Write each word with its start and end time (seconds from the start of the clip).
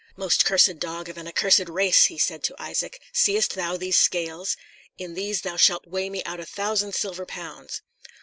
"Most 0.15 0.45
cursed 0.45 0.79
dog 0.79 1.09
of 1.09 1.17
an 1.19 1.27
accursed 1.27 1.69
race!" 1.69 2.05
he 2.05 2.17
said 2.17 2.41
to 2.45 2.55
Isaac, 2.57 2.99
"see'st 3.13 3.53
thou 3.53 3.77
these 3.77 3.97
scales? 3.97 4.57
In 4.97 5.13
these 5.13 5.43
shalt 5.57 5.83
thou 5.83 5.91
weigh 5.91 6.09
me 6.09 6.23
out 6.23 6.39
a 6.39 6.45
thousand 6.47 6.95
silver 6.95 7.27
pounds." 7.27 7.83